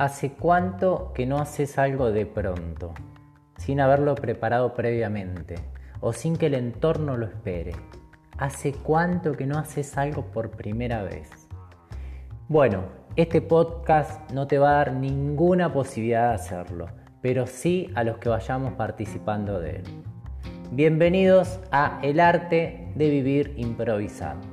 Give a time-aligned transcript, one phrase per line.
[0.00, 2.94] ¿Hace cuánto que no haces algo de pronto,
[3.58, 5.56] sin haberlo preparado previamente
[6.00, 7.72] o sin que el entorno lo espere?
[8.38, 11.28] ¿Hace cuánto que no haces algo por primera vez?
[12.48, 12.84] Bueno,
[13.14, 16.86] este podcast no te va a dar ninguna posibilidad de hacerlo,
[17.20, 19.84] pero sí a los que vayamos participando de él.
[20.70, 24.49] Bienvenidos a El arte de vivir improvisando.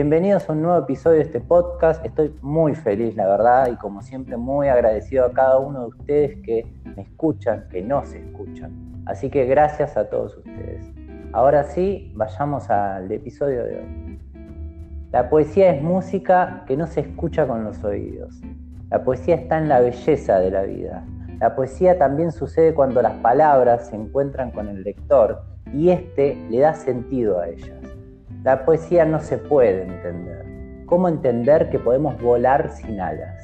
[0.00, 2.06] Bienvenidos a un nuevo episodio de este podcast.
[2.06, 6.36] Estoy muy feliz, la verdad, y como siempre muy agradecido a cada uno de ustedes
[6.44, 9.02] que me escuchan, que no se escuchan.
[9.06, 10.84] Así que gracias a todos ustedes.
[11.32, 14.20] Ahora sí, vayamos al episodio de hoy.
[15.10, 18.40] La poesía es música que no se escucha con los oídos.
[18.90, 21.04] La poesía está en la belleza de la vida.
[21.40, 25.42] La poesía también sucede cuando las palabras se encuentran con el lector
[25.74, 27.97] y éste le da sentido a ellas.
[28.44, 30.46] La poesía no se puede entender.
[30.86, 33.36] ¿Cómo entender que podemos volar sin alas?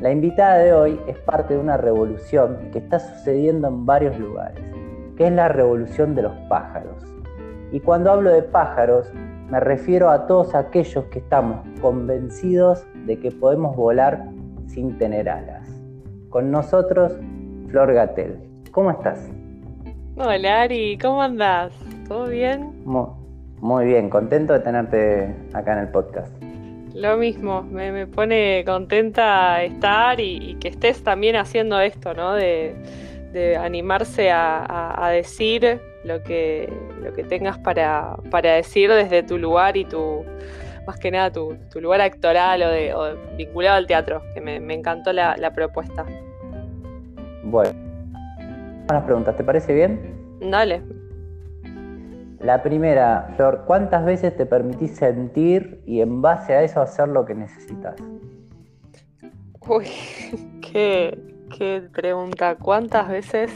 [0.00, 4.64] La invitada de hoy es parte de una revolución que está sucediendo en varios lugares,
[5.16, 7.04] que es la revolución de los pájaros.
[7.70, 9.12] Y cuando hablo de pájaros,
[9.50, 14.28] me refiero a todos aquellos que estamos convencidos de que podemos volar
[14.66, 15.68] sin tener alas.
[16.28, 17.12] Con nosotros,
[17.68, 18.36] Flor Gatel.
[18.72, 19.30] ¿Cómo estás?
[20.16, 21.72] Hola Ari, ¿cómo andás?
[22.08, 22.82] ¿Todo bien?
[22.84, 23.17] Muy
[23.84, 26.32] bien, contento de tenerte acá en el podcast.
[26.94, 32.34] Lo mismo, me, pone contenta estar y, que estés también haciendo esto, ¿no?
[32.34, 32.74] De,
[33.60, 40.24] animarse a, decir lo que, lo que tengas para, decir desde tu lugar y tu,
[40.88, 45.36] más que nada, tu, lugar actoral o, de, vinculado al teatro, que me, encantó la,
[45.36, 46.04] la, propuesta.
[47.44, 47.70] Bueno,
[48.90, 50.00] unas preguntas, ¿te parece bien?
[50.40, 50.82] Dale,
[52.40, 57.24] la primera, Flor, ¿cuántas veces te permitís sentir y en base a eso hacer lo
[57.24, 57.96] que necesitas?
[59.66, 59.86] Uy,
[60.62, 61.18] qué,
[61.92, 62.54] pregunta.
[62.54, 63.50] ¿Cuántas veces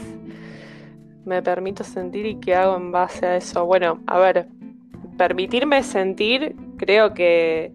[1.23, 3.65] me permito sentir y qué hago en base a eso?
[3.65, 4.47] Bueno, a ver,
[5.17, 7.71] permitirme sentir, creo que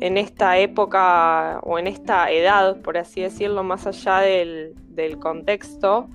[0.00, 6.08] en esta época o en esta edad, por así decirlo, más allá del, del contexto,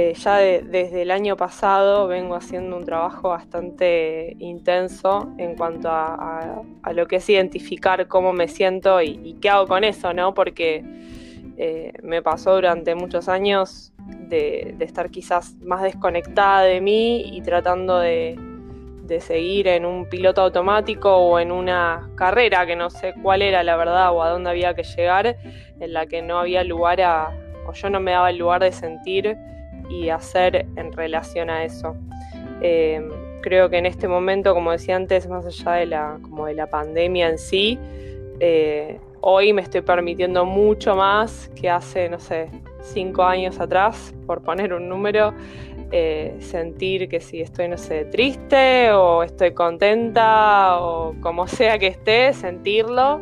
[0.00, 6.62] eh, ya desde el año pasado vengo haciendo un trabajo bastante intenso en cuanto a,
[6.94, 10.34] lo que es identificar cómo me siento y, qué hago con eso, ¿no?
[10.34, 10.84] Porque
[11.56, 13.92] eh, me pasó durante muchos años
[14.28, 18.38] de, estar quizás más desconectada de mí y tratando de,
[19.02, 23.64] de seguir en un piloto automático o en una carrera que no sé cuál era
[23.64, 25.36] la verdad o a dónde había que llegar,
[25.80, 27.36] en la que no había lugar a,
[27.66, 29.36] o yo no me daba el lugar de sentir
[29.88, 31.96] y hacer en relación a eso.
[32.60, 33.06] Eh,
[33.40, 36.66] creo que en este momento, como decía antes, más allá de la, como de la
[36.66, 37.78] pandemia en sí,
[38.40, 42.50] eh, hoy me estoy permitiendo mucho más que hace, no sé,
[42.82, 45.32] cinco años atrás, por poner un número,
[45.90, 51.88] eh, sentir que si estoy, no sé, triste o estoy contenta o como sea que
[51.88, 53.20] esté, sentirlo,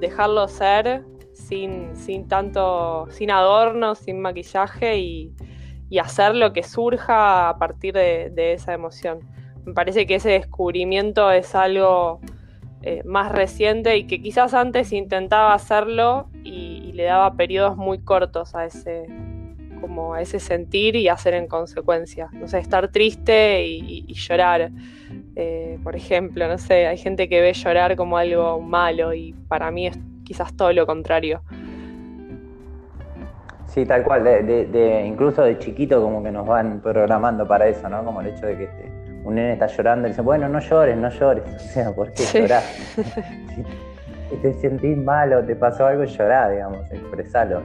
[0.00, 5.32] dejarlo ser sin, sin tanto, sin adornos, sin maquillaje y,
[5.92, 9.20] y hacer lo que surja a partir de, esa emoción.
[9.66, 12.18] Me parece que ese descubrimiento es algo
[12.80, 18.54] eh, más reciente y que quizás antes intentaba hacerlo y, le daba periodos muy cortos
[18.54, 19.06] a ese,
[19.82, 22.30] como a ese sentir y hacer en consecuencia.
[22.32, 24.70] No sé, estar triste y, llorar.
[25.36, 29.70] Eh, por ejemplo, no sé, hay gente que ve llorar como algo malo y para
[29.70, 31.42] mí es quizás todo lo contrario.
[33.72, 38.04] Sí, tal cual, de, incluso de chiquito como que nos van programando para eso, ¿no?
[38.04, 38.92] Como el hecho de que este,
[39.24, 41.44] un nene está llorando y dice, bueno, no llores, no llores.
[41.54, 42.62] O sea, ¿por qué llorar?
[42.62, 47.62] si te sentís mal o te pasó algo, llorá, digamos, expresalo.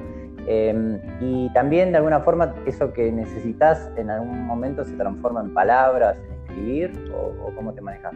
[0.47, 5.53] Em, y también de alguna forma eso que necesitas en algún momento se transforma en
[5.53, 8.13] palabras, en escribir, o, o cómo te manejas.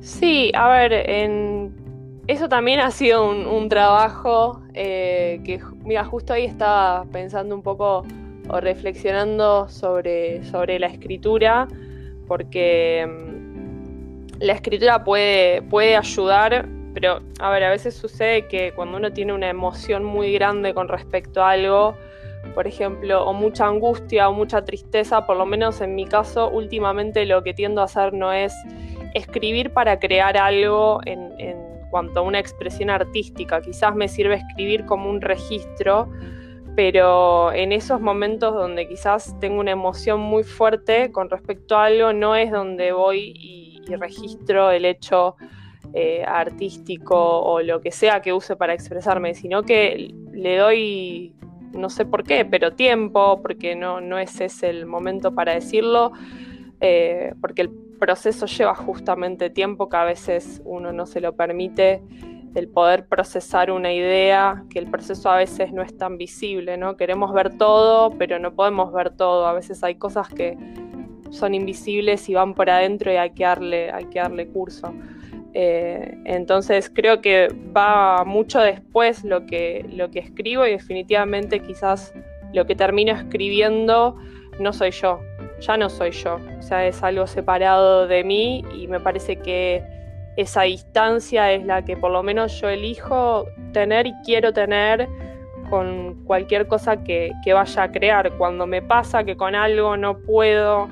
[0.00, 1.72] Sí, a ver, en
[2.28, 8.04] eso también ha sido un, trabajo eh, que, mira, justo ahí estaba pensando un poco
[8.50, 11.66] o reflexionando sobre, sobre la escritura,
[12.26, 18.98] porque mm, la escritura puede, puede ayudar, pero a ver, a veces sucede que cuando
[18.98, 21.94] uno tiene una emoción muy grande con respecto a algo,
[22.54, 27.24] por ejemplo, o mucha angustia o mucha tristeza, por lo menos en mi caso, últimamente
[27.24, 28.52] lo que tiendo a hacer no es
[29.14, 33.60] escribir para crear algo en cuanto a una expresión artística.
[33.60, 36.08] Quizás me sirve escribir como un registro,
[36.76, 42.12] pero en esos momentos donde quizás tengo una emoción muy fuerte con respecto a algo,
[42.12, 45.36] no es donde voy y, registro el hecho
[45.94, 51.32] eh, artístico o lo que sea que use para expresarme, sino que le doy,
[51.72, 56.12] no sé por qué, pero tiempo, porque no, no es ese el momento para decirlo,
[56.82, 62.02] eh, porque el proceso lleva justamente tiempo que a veces uno no se lo permite
[62.54, 66.96] el poder procesar una idea, que el proceso a veces no es tan visible, ¿no?
[66.96, 69.46] Queremos ver todo, pero no podemos ver todo.
[69.46, 70.56] A veces hay cosas que
[71.30, 74.92] son invisibles y van por adentro y hay que darle, hay que darle curso.
[75.54, 82.12] Eh, entonces creo que va mucho después lo que, lo que escribo y definitivamente quizás
[82.52, 84.16] lo que termino escribiendo
[84.60, 85.20] no soy yo,
[85.60, 89.82] ya no soy yo, o sea, es algo separado de mí y me parece que
[90.36, 95.08] esa distancia es la que por lo menos yo elijo tener y quiero tener
[95.68, 98.32] con cualquier cosa que, vaya a crear.
[98.38, 100.88] Cuando me pasa que con algo no puedo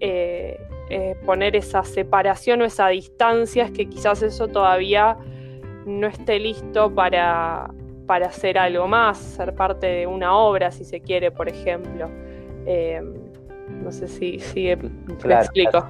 [0.00, 5.16] eh, eh, poner esa separación o esa distancia, es que quizás eso todavía
[5.84, 7.68] no esté listo para,
[8.06, 12.08] para hacer algo más, ser parte de una obra, si se quiere, por ejemplo.
[12.66, 13.02] Eh,
[13.86, 14.64] no sé si, si
[15.24, 15.86] me explico.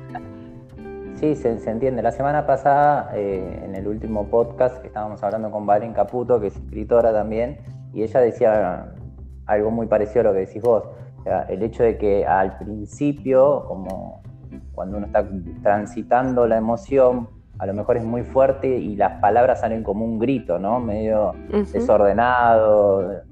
[1.15, 2.03] Sí, se, entiende.
[2.03, 6.49] La semana pasada, eh, en el último podcast, que estábamos hablando con Valen Caputo, que
[6.49, 7.57] es escritora también,
[7.95, 8.93] y ella decía
[9.47, 10.85] algo muy parecido a lo que decís vos.
[11.49, 14.21] el hecho de que al principio, como
[14.75, 15.27] cuando uno está
[15.63, 20.19] transitando la emoción, a lo mejor es muy fuerte y las palabras salen como un
[20.19, 20.81] grito, ¿no?
[20.81, 21.33] Medio
[21.73, 23.23] desordenado,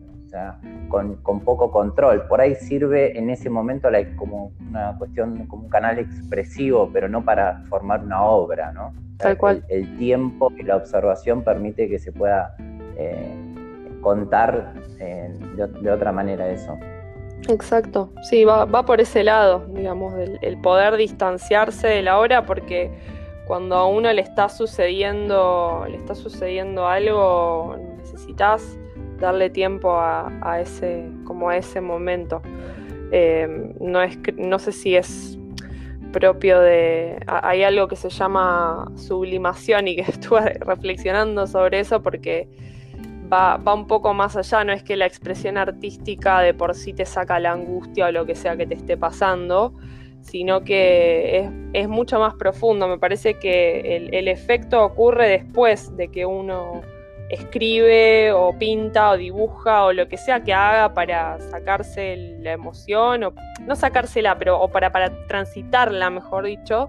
[0.88, 2.26] con, poco control.
[2.26, 7.25] Por ahí sirve en ese momento como una cuestión, como un canal expresivo, pero no
[7.25, 8.92] para formar una obra, ¿no?
[9.19, 9.64] Tal cual.
[9.69, 12.56] El, tiempo y la observación permite que se pueda
[12.96, 13.34] eh,
[14.00, 16.76] contar eh, de, otra manera eso.
[17.48, 22.90] Exacto, sí, va, por ese lado, digamos, el, poder distanciarse de la obra porque
[23.46, 28.78] cuando a uno le está sucediendo, le está sucediendo algo, necesitas
[29.19, 32.43] darle tiempo a, ese, como a ese momento.
[33.12, 35.38] Eh, no, es, no sé si es
[36.12, 37.19] propio de...
[37.26, 42.49] Hay algo que se llama sublimación y que estuve reflexionando sobre eso porque
[43.32, 47.05] va, un poco más allá, no es que la expresión artística de por sí te
[47.05, 49.75] saca la angustia o lo que sea que te esté pasando,
[50.20, 52.88] sino que es, mucho más profundo.
[52.88, 56.82] Me parece que el efecto ocurre después de que uno
[57.31, 63.25] escribe o pinta o dibuja o lo que sea que haga para sacarse la emoción
[63.25, 66.88] o no sacársela, pero o para, para transitarla, mejor dicho,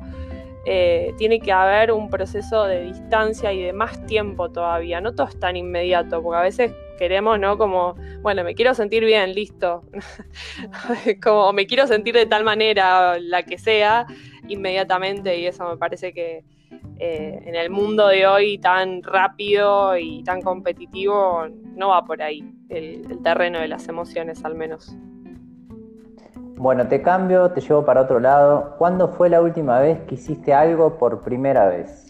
[0.68, 5.00] eh, tiene que haber un proceso de distancia y de más tiempo todavía.
[5.00, 7.58] No todo es tan inmediato, porque a veces queremos, ¿no?
[7.58, 9.84] Como, bueno, me quiero sentir bien, listo.
[11.24, 14.08] como me quiero sentir de tal manera, la que sea,
[14.48, 16.44] inmediatamente, y eso me parece que
[16.98, 21.46] eh, en el mundo de hoy tan rápido y tan competitivo,
[21.76, 24.96] no va por ahí el, terreno de las emociones al menos.
[26.58, 28.76] Bueno, te cambio, te llevo para otro lado.
[28.78, 32.08] ¿Cuándo fue la última vez que hiciste algo por primera vez?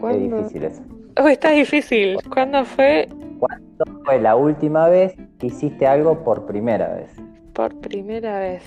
[0.00, 0.82] Qué difícil eso.
[1.16, 2.16] Oh, está difícil.
[2.32, 3.08] ¿Cuándo fue?
[3.40, 7.10] ¿Cuándo fue la última vez que hiciste algo por primera vez?
[7.52, 8.62] Por primera vez.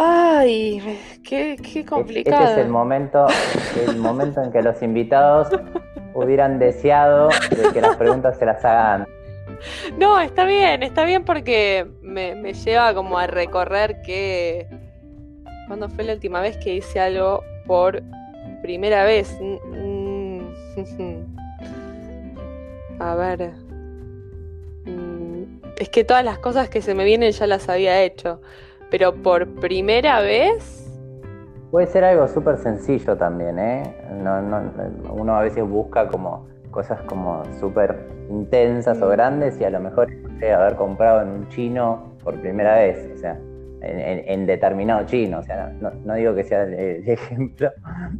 [0.00, 0.80] Ay,
[1.24, 2.44] qué, qué complicado.
[2.44, 3.26] Este es el momento,
[3.88, 5.48] el momento en que los invitados
[6.14, 7.30] hubieran deseado
[7.72, 9.08] que las preguntas se las hagan.
[9.98, 14.68] No, está bien, está bien porque me, lleva como a recorrer que...
[15.66, 18.00] ¿Cuándo fue la última vez que hice algo por
[18.62, 19.36] primera vez?
[19.40, 20.38] Mm,
[23.00, 23.50] a ver.
[24.84, 28.40] Mm, es que todas las cosas que se me vienen ya las había hecho
[28.90, 30.84] pero por primera vez...
[31.70, 33.82] Puede ser algo súper sencillo también, ¿eh?
[35.12, 40.08] uno a veces busca como cosas como súper intensas o grandes y a lo mejor
[40.46, 43.38] haber comprado en un chino por primera vez, o sea,
[43.80, 47.70] en, determinado chino, o sea, no, digo que sea el, ejemplo,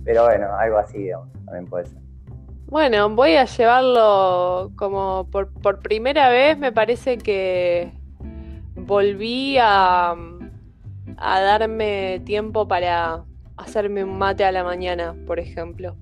[0.04, 1.10] pero bueno, algo así
[1.44, 1.98] también puede ser.
[2.66, 7.92] Bueno, voy a llevarlo como por, por primera vez, me parece que
[8.74, 10.14] volví a
[11.20, 13.24] a darme tiempo para
[13.56, 15.96] hacerme un mate a la mañana, por ejemplo,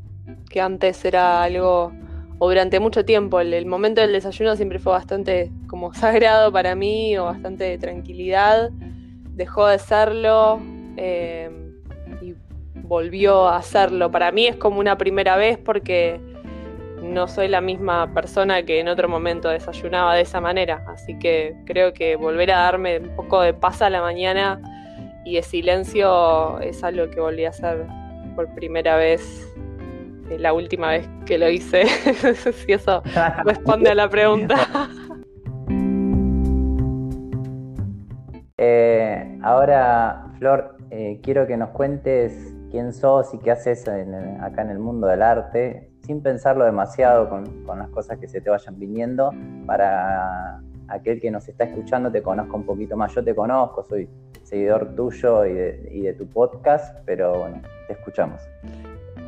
[0.51, 1.93] que antes era algo,
[2.39, 7.17] o durante mucho tiempo, el, momento del desayuno siempre fue bastante como sagrado para mí,
[7.17, 8.71] o bastante de tranquilidad,
[9.31, 10.61] dejó de serlo
[10.97, 11.51] eh,
[12.21, 12.35] y
[12.75, 14.11] volvió a hacerlo.
[14.11, 16.21] Para mí es como una primera vez porque
[17.03, 20.85] no soy la misma persona que en otro momento desayunaba de esa manera.
[20.89, 24.61] Así que creo que volver a darme un poco de paz a la mañana
[25.27, 27.85] y de silencio es algo que volví a hacer
[28.37, 29.53] por primera vez,
[30.31, 31.85] eh, la última vez que lo hice.
[32.53, 33.03] si eso
[33.45, 34.57] responde a la pregunta.
[38.59, 44.71] Eh, ahora, Flor, eh, quiero que nos cuentes quién sos y qué haces acá en
[44.71, 49.31] el mundo del arte, sin pensarlo demasiado con, las cosas que se te vayan viniendo,
[49.67, 53.15] para aquel que nos está escuchando te conozca un poquito más.
[53.15, 54.09] Yo te conozco, soy
[54.43, 58.41] seguidor tuyo y de, tu podcast, pero bueno, te escuchamos.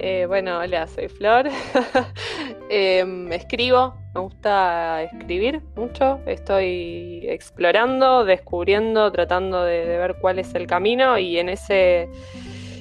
[0.01, 1.49] Eh, bueno, hola, soy Flor.
[2.71, 6.21] Em, escribo, me gusta escribir mucho.
[6.27, 12.09] Estoy explorando, descubriendo, tratando de, ver cuál es el camino y en ese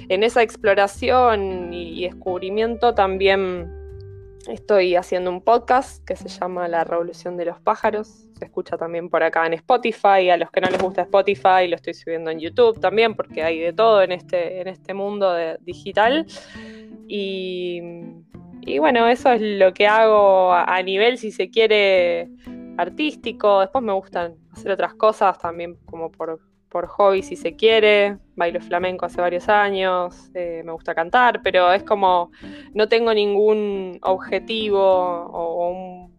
[0.10, 3.77] en esa exploración y, descubrimiento también
[4.48, 8.28] estoy haciendo un podcast que se llama La Revolución de los Pájaros.
[8.38, 10.30] Se escucha también por acá en Spotify.
[10.30, 13.60] A los que no les gusta Spotify lo estoy subiendo en YouTube también porque hay
[13.60, 16.26] de todo en este, en este mundo digital.
[17.08, 17.82] Y,
[18.80, 22.30] bueno, eso es lo que hago a, nivel, si se quiere,
[22.78, 23.62] artístico.
[23.62, 28.18] Después me gustan hacer otras cosas también como por, por hobby si se quiere.
[28.36, 32.32] Bailo flamenco hace varios años, eh, me gusta cantar, pero es como
[32.74, 36.14] no tengo ningún objetivo o, un,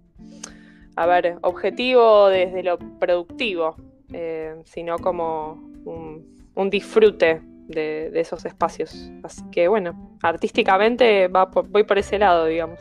[0.97, 3.77] a ver, objetivo desde lo productivo,
[4.13, 9.13] eh, sino como un, disfrute de, esos espacios.
[9.23, 12.81] Así que bueno, artísticamente va voy por ese lado, digamos.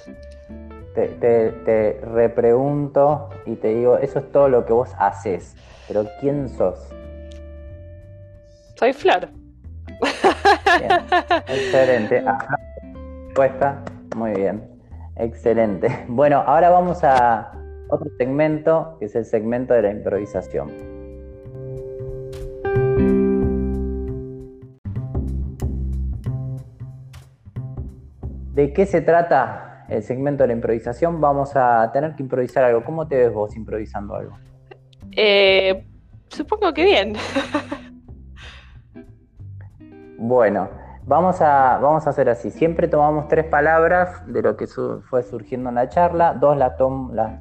[0.95, 5.55] Te, te, te repregunto y te digo, eso es todo lo que vos haces,
[5.87, 6.91] pero ¿quién sos?
[8.77, 9.29] Soy Flor.
[11.47, 12.23] Excelente.
[13.25, 13.83] Respuesta.
[14.15, 14.63] Muy bien.
[15.15, 16.05] Excelente.
[16.07, 17.51] Bueno, ahora vamos a
[17.89, 20.71] otro segmento, que es el segmento de la improvisación.
[28.53, 31.19] ¿De qué se trata el segmento de la improvisación?
[31.19, 32.83] Vamos a tener que improvisar algo.
[32.83, 34.37] ¿Cómo te ves vos improvisando algo?
[35.11, 35.83] Eh,
[36.29, 37.13] supongo que bien.
[40.17, 40.67] Bueno,
[41.05, 42.49] vamos a, vamos a hacer así.
[42.49, 46.33] Siempre tomamos tres palabras de lo que fue surgiendo en la charla.
[46.33, 46.75] Dos las,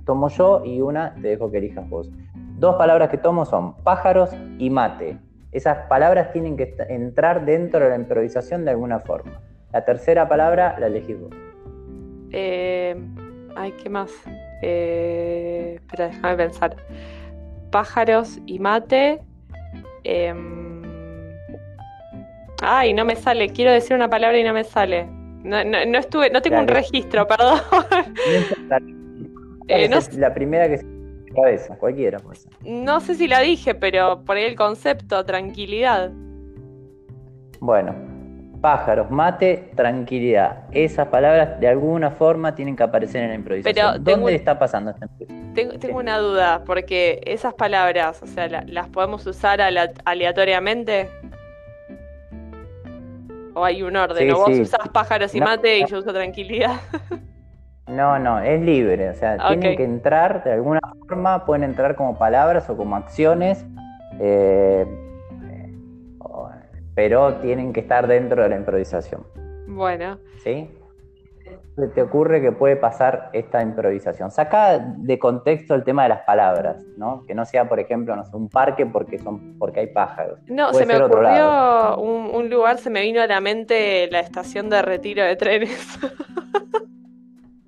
[0.04, 2.10] tomo yo y una te dejo que elijas vos.
[2.58, 5.18] Dos palabras que tomo son pájaros y mate.
[5.52, 9.40] Esas palabras tienen que entrar dentro de la improvisación de alguna forma.
[9.72, 11.30] La tercera palabra la elegís vos.
[12.32, 12.94] Eh,
[13.56, 14.10] ay, ¿qué más?
[14.62, 16.76] Eh, espera, déjame pensar.
[17.70, 19.22] Pájaros y mate.
[20.04, 20.55] Em,
[22.62, 23.50] Ay, no me sale.
[23.50, 25.06] Quiero decir una palabra y no me sale.
[25.42, 27.60] No, no, estuve, no tengo un registro, perdón.
[29.68, 30.86] Eh, la primera que se
[31.34, 32.18] cabeza, cualquiera.
[32.64, 36.10] No sé si la dije, pero por ahí el concepto, tranquilidad.
[37.60, 37.94] Bueno,
[38.60, 40.64] pájaros, mate, tranquilidad.
[40.72, 44.02] Esas palabras de alguna forma tienen que aparecer en la improvisación.
[44.02, 45.80] ¿Dónde está pasando esta improvisación?
[45.80, 49.60] Tengo, una duda, porque esas palabras, o sea, ¿las podemos usar
[50.04, 51.08] aleatoriamente?
[53.56, 54.30] ¿O hay un orden?
[54.32, 56.76] ¿O vos usás pájaros y mate y yo uso tranquilidad?
[57.88, 62.18] No, no, es libre, o sea, tienen que entrar de alguna forma, pueden entrar como
[62.18, 63.64] palabras o como acciones,
[64.18, 64.84] eh,
[66.96, 69.24] pero tienen que estar dentro de la improvisación.
[69.68, 70.18] Bueno.
[70.42, 70.68] ¿Sí?
[71.94, 74.30] Te ocurre que puede pasar esta improvisación?
[74.30, 77.24] Saca de contexto el tema de las palabras, ¿no?
[77.26, 80.38] Que no sea, por ejemplo, no sé, un parque porque son porque hay pájaros.
[80.46, 84.82] No, se me ocurrió un, lugar, se me vino a la mente la estación de
[84.82, 85.98] retiro de trenes.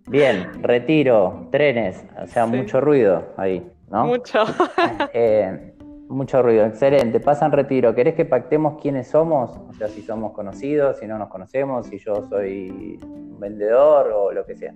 [0.06, 4.06] Bien, retiro, trenes, o sea, mucho ruido ahí, ¿no?
[4.06, 4.44] Mucho.
[5.12, 5.74] eh,
[6.08, 7.20] mucho ruido, excelente.
[7.20, 7.94] Pasan retiro.
[7.94, 9.50] ¿Querés que pactemos quiénes somos?
[9.68, 14.32] O sea, si somos conocidos, si no nos conocemos, si yo soy un vendedor o
[14.32, 14.74] lo que sea.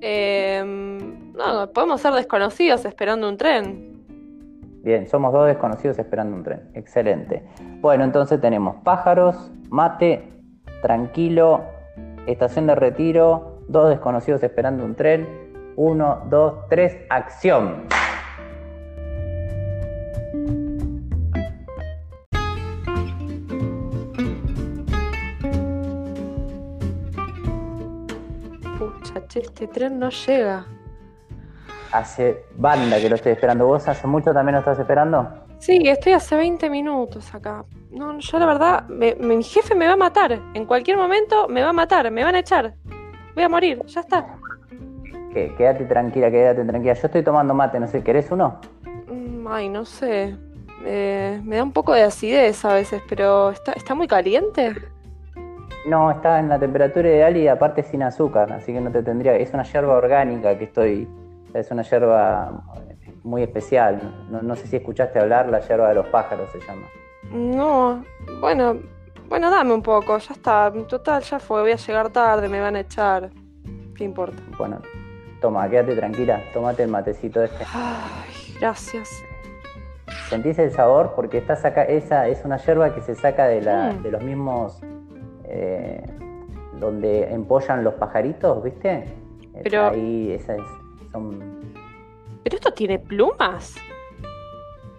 [0.00, 3.96] Em, no, podemos ser desconocidos esperando un tren.
[4.82, 6.70] Bien, somos dos desconocidos esperando un tren.
[6.74, 7.42] Excelente.
[7.80, 10.28] Bueno, entonces tenemos pájaros, mate,
[10.80, 11.64] tranquilo,
[12.26, 15.26] estación de retiro, dos desconocidos esperando un tren.
[15.74, 17.86] Uno, dos, tres, acción.
[29.40, 30.66] Este tren no llega.
[31.92, 33.66] Hace banda que lo estoy esperando.
[33.66, 35.46] ¿Vos hace mucho también lo estás esperando?
[35.58, 37.64] Sí, estoy hace 20 minutos acá.
[37.90, 40.38] No, yo la verdad, mi jefe me va a matar.
[40.54, 42.74] En cualquier momento me va a matar, me van a echar.
[43.34, 44.26] Voy a morir, ya está.
[45.32, 46.94] quédate tranquila, quédate tranquila.
[46.94, 48.60] Yo estoy tomando mate, no sé, ¿querés uno?
[49.08, 50.36] Mm, ay, no sé.
[50.84, 54.74] Eh, me da un poco de acidez a veces, pero ¿está, está muy caliente?
[55.86, 59.36] No, está en la temperatura ideal y aparte sin azúcar, así que no te tendría.
[59.36, 61.08] Es una yerba orgánica que estoy.
[61.54, 62.64] Es una yerba
[63.22, 64.26] muy especial.
[64.30, 66.86] No, no sé si escuchaste hablar, la yerba de los pájaros se llama.
[67.30, 68.04] No,
[68.40, 68.76] bueno,
[69.28, 70.72] bueno, dame un poco, ya está.
[70.88, 73.30] Total, ya fue, voy a llegar tarde, me van a echar.
[73.96, 74.42] ¿Qué importa?
[74.58, 74.80] Bueno,
[75.40, 77.64] toma, quédate tranquila, tómate el matecito este.
[77.72, 79.08] Ay, gracias.
[80.28, 81.12] ¿Sentís el sabor?
[81.14, 84.02] Porque está saca, esa es una yerba que se saca de, la, Mm.
[84.02, 84.80] de los mismos
[85.48, 86.02] eh,
[86.78, 89.04] donde empollan los pajaritos, ¿viste?
[89.54, 90.62] Es Pero- Ahí, esa es,
[91.12, 91.38] son,
[92.44, 93.74] ¿Pero esto tiene plumas?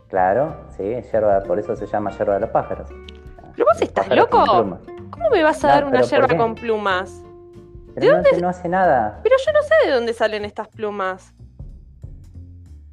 [0.10, 2.90] claro, sí, es yerba, por eso se llama yerba de los pájaros.
[3.54, 4.46] ¿Pero vos estás loco?
[5.10, 7.24] ¿Cómo me vas a No, dar una pero ¿por yerba con plumas?
[7.96, 9.20] Pero no, te- no hace nada.
[9.24, 11.34] Pero yo no sé de dónde salen estas plumas.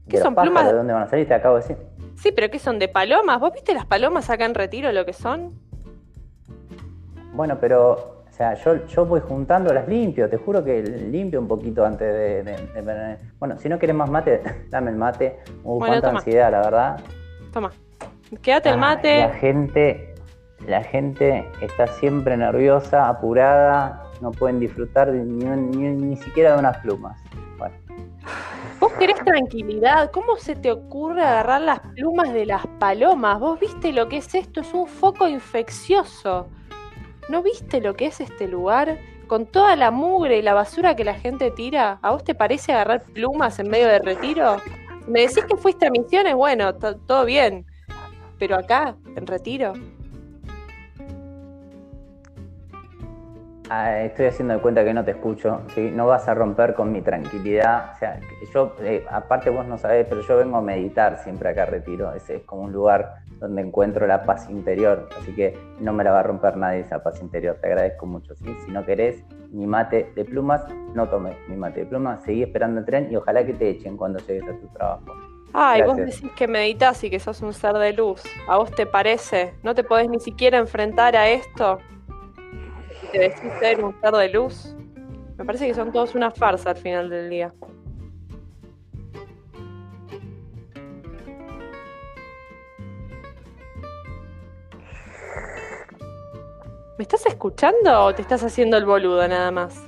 [0.08, 0.72] ¿Qué ¿De son pájaros, plumas?
[0.72, 1.26] ¿De dónde van a salir?
[1.28, 1.76] Te acabo de decir.
[2.16, 2.78] Sí, pero ¿qué son?
[2.78, 3.38] ¿De palomas?
[3.40, 5.52] ¿Vos viste las palomas acá en Retiro lo que son?
[7.34, 7.90] Bueno, pero,
[8.28, 12.06] o sea, yo, yo voy juntando las limpio, te juro que limpio un poquito antes
[12.12, 15.38] de, de- de- Bueno, si no querés más mate, dame el mate.
[15.64, 16.18] Uh, Bueno, cuánta toma.
[16.20, 17.00] ansiedad, la verdad.
[17.52, 17.70] Toma.
[18.42, 19.18] Quédate el Ah, mate.
[19.20, 20.14] La gente,
[20.66, 26.58] la gente está siempre nerviosa, apurada, no pueden disfrutar de- ni, ni- ni siquiera de
[26.60, 27.18] unas plumas.
[27.58, 27.74] Bueno,
[28.80, 30.10] Vos querés tranquilidad.
[30.12, 33.38] ¿Cómo se te ocurre agarrar las plumas de las palomas?
[33.40, 34.60] ¿Vos viste lo que es esto?
[34.60, 36.48] Es un foco infeccioso.
[37.28, 38.98] ¿No viste lo que es este lugar?
[39.26, 42.72] Con toda la mugre y la basura que la gente tira, ¿a vos te parece
[42.72, 44.56] agarrar plumas en medio de retiro?
[45.06, 47.66] Me decís que fuiste a misiones, bueno, to- todo bien.
[48.38, 49.72] Pero acá, en retiro.
[53.70, 55.90] ah, estoy haciendo de cuenta que no te escucho, ¿sí?
[55.90, 57.92] no vas a romper con mi tranquilidad.
[57.94, 58.20] O sea,
[58.52, 62.12] yo, eh, aparte vos no sabés, pero yo vengo a meditar siempre acá a Retiro.
[62.12, 66.12] Ese es como un lugar donde encuentro la paz interior, así que no me la
[66.12, 67.58] va a romper nadie esa paz interior.
[67.60, 68.34] Te agradezco mucho.
[68.34, 68.46] ¿sí?
[68.64, 70.62] Si no querés mi mate de plumas,
[70.94, 73.96] no tomes mi mate de plumas, seguí esperando el tren y ojalá que te echen
[73.96, 75.04] cuando llegues a tu trabajo.
[75.52, 76.22] Ay, vos Gracias.
[76.22, 78.22] decís que meditas y que sos un ser de luz.
[78.48, 79.54] ¿A vos te parece?
[79.62, 81.78] ¿No te podés ni siquiera enfrentar a esto?
[83.04, 84.74] ¿Y te decís ser un ser de luz?
[85.36, 87.52] Me parece que son todos una farsa al final del día.
[97.04, 99.78] ¿Me estás escuchando o te estás haciendo el boludo nada más?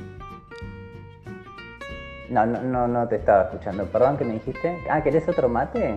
[2.29, 3.87] No, no, no, no te estaba escuchando.
[3.87, 4.77] Perdón, ¿qué me dijiste?
[4.91, 5.97] Ah, ¿querés otro mate?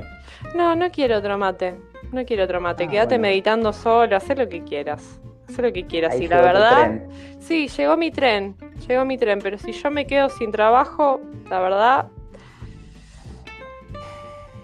[0.55, 1.75] No, no quiero otro mate.
[2.13, 2.85] No quiero otro mate.
[2.85, 3.23] Ah, Quédate bueno.
[3.23, 5.19] meditando solo, haz lo que quieras.
[5.49, 6.13] Haz lo que quieras.
[6.13, 7.09] Ahí y la verdad, tren.
[7.41, 8.55] sí, llegó mi tren.
[8.87, 9.39] Llegó mi tren.
[9.43, 12.07] Pero si yo me quedo sin trabajo, la verdad,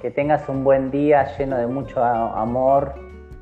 [0.02, 2.94] Que tengas un buen día lleno de mucho amor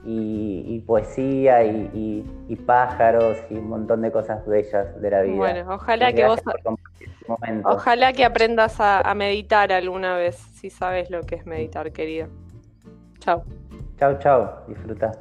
[0.06, 2.24] y, y poesía y,
[2.66, 5.36] pájaros y un montón de cosas bellas de la vida.
[5.36, 10.70] bueno, ojalá Y que vos, este ojalá que aprendas a, a meditar alguna vez, si
[10.70, 12.28] sabes lo que es meditar, querido.
[13.20, 13.44] Chao.
[13.98, 14.50] Chau, chau.
[14.68, 15.12] Disfruta.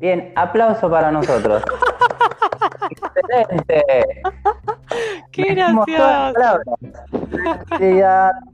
[0.00, 1.62] Bien, aplauso para nosotros.
[2.90, 4.22] Excelente.
[5.32, 6.62] Qué gracioso.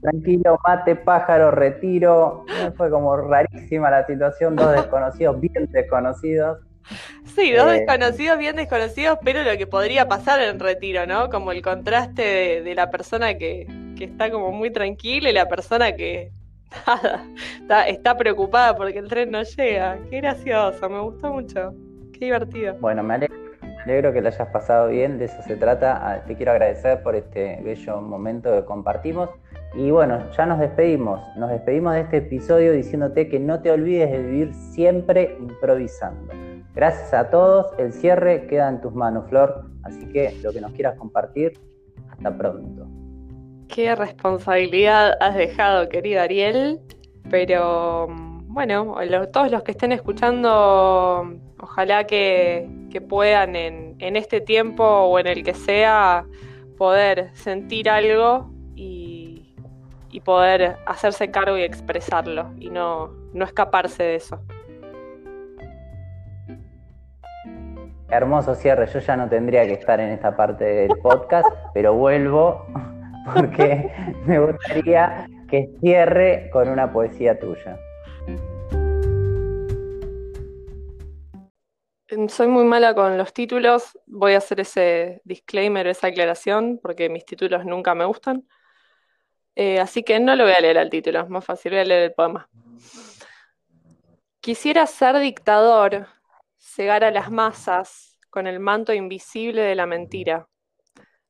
[0.01, 2.45] tranquilo, mate, pájaro, retiro.
[2.75, 6.59] Fue como rarísima la situación, dos desconocidos, bien desconocidos.
[7.25, 11.29] Sí, dos Eh, desconocidos, bien desconocidos, pero lo que podría pasar en retiro, ¿no?
[11.29, 15.47] Como el contraste de, de la persona que, que está como muy tranquila y la
[15.47, 16.31] persona que
[16.87, 17.29] nada,
[17.61, 20.05] está, está preocupada porque el tren no llega.
[20.09, 21.75] Qué gracioso, me gustó mucho.
[22.13, 22.77] Qué divertido.
[22.79, 23.35] Bueno, me alegro,
[23.87, 25.97] alegro que lo hayas pasado bien, de eso se trata.
[26.01, 29.29] Ah, Te quiero agradecer por este bello momento que compartimos.
[29.75, 31.21] Y bueno, ya nos despedimos.
[31.37, 36.33] Nos despedimos de este episodio diciéndote que no te olvides de vivir siempre improvisando.
[36.75, 37.67] Gracias a todos.
[37.79, 39.65] El cierre queda en tus manos, Flor.
[39.83, 41.53] Así que lo que nos quieras compartir,
[42.11, 42.87] hasta pronto.
[43.69, 46.81] Qué responsabilidad has dejado, querido Ariel.
[47.29, 48.26] Pero mm,
[48.57, 48.95] bueno,
[49.31, 52.67] todos los que estén escuchando, ojalá que,
[53.07, 56.25] puedan en, este tiempo o en el que sea
[56.75, 59.53] poder sentir algo y,
[60.09, 64.39] y poder hacerse cargo y expresarlo y no, no escaparse de eso.
[68.09, 68.87] Hermoso cierre.
[68.87, 72.65] Yo ya no tendría que estar en esta parte del podcast, pero vuelvo
[73.35, 73.91] porque
[74.25, 77.77] me gustaría que cierre con una poesía tuya.
[82.29, 87.25] Soy muy mala con los títulos, voy a hacer ese disclaimer, esa aclaración, porque mis
[87.25, 88.47] títulos nunca me gustan.
[89.55, 91.85] Eh, así que no lo voy a leer al título, es más fácil, voy a
[91.85, 92.49] leer el poema.
[94.39, 96.07] Quisiera ser dictador,
[96.57, 100.47] cegar a las masas con el manto invisible de la mentira,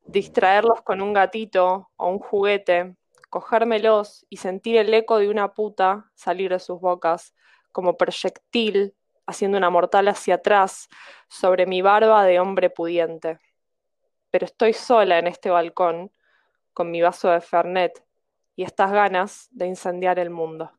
[0.05, 2.95] distraerlos con un gatito o un juguete,
[3.29, 7.35] cogérmelos y sentir el eco de una puta salir de sus bocas
[7.71, 10.87] como proyectil haciendo una mortal hacia atrás
[11.27, 13.39] sobre mi barba de hombre pudiente.
[14.31, 16.11] Pero estoy sola en este balcón
[16.73, 18.03] con mi vaso de Fernet
[18.55, 20.71] y estas ganas de incendiar el mundo.